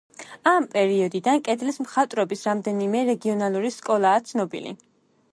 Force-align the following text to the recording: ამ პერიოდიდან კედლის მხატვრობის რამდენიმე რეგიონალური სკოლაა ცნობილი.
ამ 0.51 0.63
პერიოდიდან 0.69 1.41
კედლის 1.47 1.77
მხატვრობის 1.83 2.41
რამდენიმე 2.49 3.03
რეგიონალური 3.09 3.71
სკოლაა 3.77 4.23
ცნობილი. 4.31 4.73